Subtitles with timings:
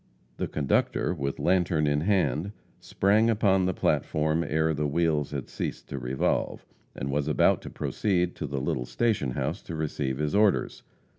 [0.37, 5.89] The conductor, with lantern in hand, sprang upon the platform ere the wheels had ceased
[5.89, 10.33] to revolve, and was about to proceed to the little station house to receive his
[10.33, 10.81] orders.